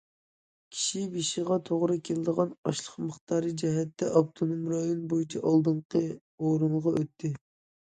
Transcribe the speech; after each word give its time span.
كىشى 0.77 1.01
بېشىغا 1.15 1.57
توغرا 1.69 1.97
كېلىدىغان 2.09 2.55
ئاشلىق 2.71 2.97
مىقدارى 3.11 3.53
جەھەتتە 3.63 4.09
ئاپتونوم 4.23 4.65
رايون 4.75 5.07
بويىچە 5.15 5.45
ئالدىنقى 5.47 6.05
ئورۇنغا 6.17 6.99
ئۆتتى. 6.99 7.35